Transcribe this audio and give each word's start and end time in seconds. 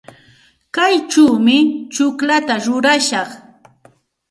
Kaychawmi 0.75 1.57
tsukllata 1.93 2.55
rurashaq. 2.65 3.29